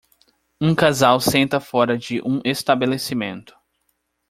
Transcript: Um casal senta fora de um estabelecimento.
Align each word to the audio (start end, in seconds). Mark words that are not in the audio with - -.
Um 0.59 0.73
casal 0.75 1.19
senta 1.21 1.59
fora 1.59 1.95
de 1.95 2.23
um 2.23 2.41
estabelecimento. 2.43 3.55